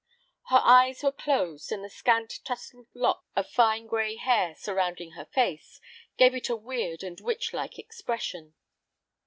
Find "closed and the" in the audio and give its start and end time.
1.11-1.89